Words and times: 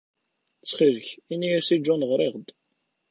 Ttxil-k, 0.61 1.07
ini-as 1.33 1.67
i 1.75 1.77
John 1.85 2.07
ɣriɣ-d. 2.11 2.47